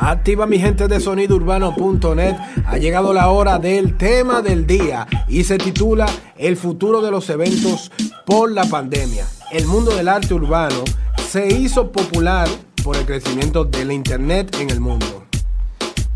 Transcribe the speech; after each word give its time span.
Activa 0.00 0.46
mi 0.46 0.60
gente 0.60 0.86
de 0.86 1.00
sonidourbano.net. 1.00 2.36
Ha 2.66 2.78
llegado 2.78 3.12
la 3.12 3.28
hora 3.30 3.58
del 3.58 3.96
tema 3.96 4.42
del 4.42 4.64
día 4.64 5.08
y 5.26 5.42
se 5.42 5.58
titula 5.58 6.06
El 6.36 6.56
futuro 6.56 7.02
de 7.02 7.10
los 7.10 7.28
eventos 7.30 7.90
por 8.24 8.52
la 8.52 8.64
pandemia. 8.64 9.26
El 9.50 9.66
mundo 9.66 9.94
del 9.96 10.08
arte 10.08 10.34
urbano 10.34 10.84
se 11.28 11.48
hizo 11.48 11.90
popular 11.90 12.48
por 12.84 12.96
el 12.96 13.06
crecimiento 13.06 13.64
de 13.64 13.84
la 13.84 13.92
internet 13.92 14.56
en 14.60 14.70
el 14.70 14.80
mundo. 14.80 15.26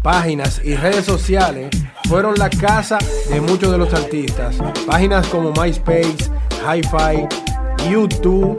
Páginas 0.01 0.61
y 0.65 0.77
redes 0.77 1.05
sociales 1.05 1.71
fueron 2.09 2.35
la 2.37 2.51
casa 2.51 2.99
de 3.31 3.41
muchos 3.41 3.73
de 3.73 3.79
los 3.79 3.93
artistas. 3.93 4.57
Páginas 4.87 5.27
como 5.27 5.53
MySpace, 5.53 6.31
HiFi, 6.65 7.27
YouTube, 7.91 8.57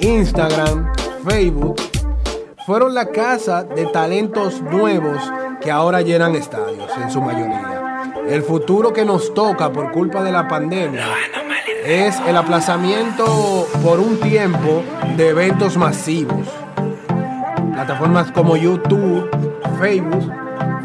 Instagram, 0.00 0.92
Facebook 1.28 1.76
fueron 2.66 2.94
la 2.94 3.06
casa 3.06 3.62
de 3.62 3.86
talentos 3.86 4.60
nuevos 4.60 5.22
que 5.60 5.70
ahora 5.70 6.02
llenan 6.02 6.34
estadios 6.34 6.90
en 7.00 7.12
su 7.12 7.20
mayoría. 7.20 8.12
El 8.28 8.42
futuro 8.42 8.92
que 8.92 9.04
nos 9.04 9.32
toca 9.34 9.72
por 9.72 9.92
culpa 9.92 10.24
de 10.24 10.32
la 10.32 10.48
pandemia 10.48 11.06
es 11.84 12.18
el 12.26 12.36
aplazamiento 12.36 13.68
por 13.84 14.00
un 14.00 14.18
tiempo 14.18 14.82
de 15.16 15.28
eventos 15.28 15.76
masivos. 15.76 16.48
Plataformas 17.72 18.32
como 18.32 18.56
YouTube, 18.56 19.30
Facebook, 19.78 20.32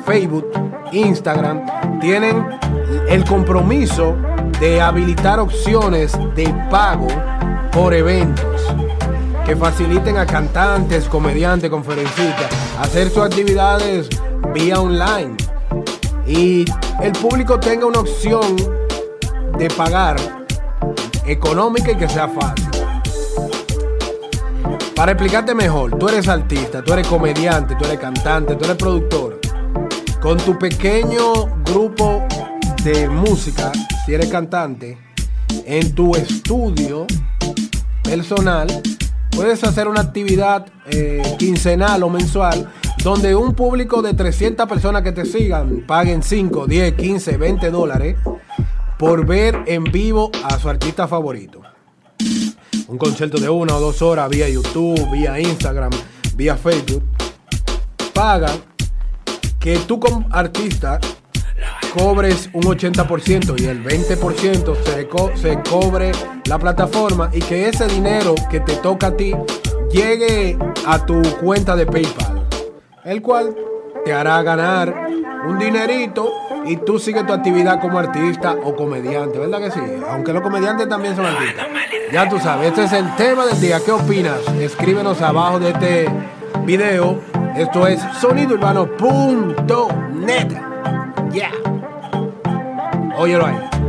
Facebook, 0.05 0.51
Instagram 0.91 1.99
tienen 1.99 2.45
el 3.09 3.25
compromiso 3.25 4.15
de 4.59 4.79
habilitar 4.79 5.39
opciones 5.39 6.15
de 6.35 6.47
pago 6.69 7.07
por 7.71 7.95
eventos 7.95 8.71
que 9.45 9.55
faciliten 9.55 10.17
a 10.17 10.25
cantantes, 10.25 11.05
comediantes, 11.05 11.69
conferencistas 11.69 12.47
hacer 12.79 13.09
sus 13.09 13.23
actividades 13.23 14.09
vía 14.53 14.79
online 14.79 15.35
y 16.25 16.65
el 17.01 17.11
público 17.13 17.59
tenga 17.59 17.85
una 17.85 17.99
opción 17.99 18.55
de 19.57 19.69
pagar 19.69 20.17
económica 21.25 21.91
y 21.91 21.95
que 21.95 22.07
sea 22.07 22.27
fácil. 22.27 22.69
Para 24.95 25.13
explicarte 25.13 25.55
mejor, 25.55 25.97
tú 25.97 26.07
eres 26.09 26.27
artista, 26.27 26.83
tú 26.83 26.93
eres 26.93 27.07
comediante, 27.07 27.75
tú 27.75 27.85
eres 27.85 27.99
cantante, 27.99 28.55
tú 28.55 28.65
eres 28.65 28.77
productor. 28.77 29.39
Con 30.21 30.37
tu 30.37 30.59
pequeño 30.59 31.45
grupo 31.65 32.23
de 32.83 33.09
música, 33.09 33.71
si 34.05 34.13
eres 34.13 34.29
cantante, 34.29 34.97
en 35.65 35.95
tu 35.95 36.15
estudio 36.15 37.07
personal, 38.03 38.67
puedes 39.31 39.63
hacer 39.63 39.87
una 39.87 40.01
actividad 40.01 40.65
eh, 40.87 41.21
quincenal 41.37 42.03
o 42.03 42.09
mensual 42.09 42.69
donde 43.03 43.35
un 43.35 43.53
público 43.53 44.01
de 44.01 44.13
300 44.13 44.67
personas 44.67 45.01
que 45.01 45.11
te 45.11 45.25
sigan 45.25 45.83
paguen 45.87 46.21
5, 46.21 46.67
10, 46.67 46.93
15, 46.93 47.37
20 47.37 47.71
dólares 47.71 48.17
por 48.97 49.25
ver 49.25 49.63
en 49.65 49.83
vivo 49.85 50.29
a 50.43 50.59
su 50.59 50.69
artista 50.69 51.07
favorito. 51.07 51.61
Un 52.87 52.97
concierto 52.97 53.39
de 53.39 53.49
una 53.49 53.75
o 53.75 53.79
dos 53.79 54.01
horas 54.01 54.29
vía 54.29 54.47
YouTube, 54.47 55.09
vía 55.11 55.39
Instagram, 55.39 55.91
vía 56.35 56.55
Facebook. 56.55 57.03
Paga 58.13 58.51
que 59.59 59.77
tú 59.77 59.99
como 59.99 60.27
artista 60.31 60.99
cobres 61.93 62.49
un 62.53 62.63
80% 62.63 63.59
y 63.59 63.65
el 63.65 63.83
20% 63.83 64.75
se, 64.83 65.41
se 65.41 65.59
cobre 65.69 66.11
la 66.45 66.57
plataforma 66.57 67.29
y 67.33 67.39
que 67.39 67.69
ese 67.69 67.87
dinero 67.87 68.35
que 68.49 68.59
te 68.59 68.75
toca 68.77 69.07
a 69.07 69.17
ti 69.17 69.33
llegue 69.91 70.57
a 70.85 71.05
tu 71.05 71.21
cuenta 71.41 71.75
de 71.75 71.85
PayPal, 71.85 72.47
el 73.03 73.21
cual 73.21 73.55
te 74.05 74.13
hará 74.13 74.41
ganar 74.41 75.07
un 75.47 75.59
dinerito 75.59 76.31
y 76.65 76.77
tú 76.77 76.97
sigues 76.99 77.25
tu 77.25 77.33
actividad 77.33 77.81
como 77.81 77.99
artista 77.99 78.55
o 78.63 78.73
comediante, 78.75 79.39
¿verdad 79.39 79.59
que 79.59 79.71
sí? 79.71 79.81
Aunque 80.09 80.31
los 80.33 80.41
comediantes 80.41 80.87
también 80.87 81.15
son 81.15 81.25
artistas. 81.25 81.67
Ya 82.11 82.29
tú 82.29 82.37
sabes, 82.39 82.69
este 82.69 82.83
es 82.83 82.93
el 82.93 83.15
tema 83.15 83.45
del 83.45 83.59
día. 83.59 83.79
¿Qué 83.83 83.91
opinas? 83.91 84.37
Escríbenos 84.59 85.19
abajo 85.21 85.59
de 85.59 85.71
este 85.71 86.07
video. 86.65 87.19
Esto 87.55 87.87
es 87.87 87.99
sonidourbano.net. 88.19 90.47
Yeah. 91.31 91.80
Oh, 93.21 93.25
all 93.25 93.27
your 93.27 93.39
life. 93.39 93.80